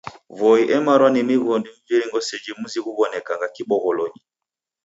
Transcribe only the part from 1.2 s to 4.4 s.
mighondi mviringo seji mzi ghuw'onekagha kibogholonyi.